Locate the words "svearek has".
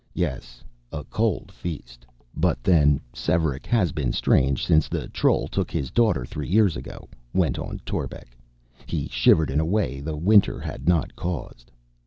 3.13-3.91